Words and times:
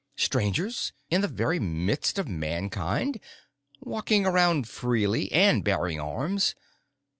Strangers 0.15 0.93
in 1.11 1.21
the 1.21 1.27
very 1.27 1.59
midst 1.59 2.17
of 2.17 2.27
Mankind! 2.27 3.19
Walking 3.81 4.25
around 4.25 4.67
freely 4.67 5.31
and 5.31 5.63
bearing 5.63 5.99
arms! 5.99 6.55